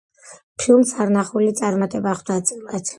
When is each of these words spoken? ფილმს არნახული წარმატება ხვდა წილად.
ფილმს 0.61 0.95
არნახული 1.05 1.53
წარმატება 1.63 2.19
ხვდა 2.23 2.43
წილად. 2.49 2.87